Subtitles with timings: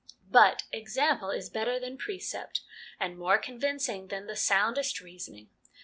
[0.31, 2.61] But example is better than precept,
[2.99, 5.51] and more convincing than the soundest reasoning.